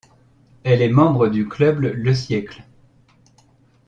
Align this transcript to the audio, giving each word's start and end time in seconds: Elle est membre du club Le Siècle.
Elle 0.63 0.81
est 0.81 0.89
membre 0.89 1.27
du 1.27 1.47
club 1.47 1.81
Le 1.81 2.13
Siècle. 2.15 2.63